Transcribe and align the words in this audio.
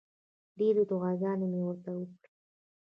ډېرې 0.57 0.83
دعاګانې 0.89 1.47
مې 1.51 1.61
ورته 1.65 1.91
وکړې. 1.97 2.29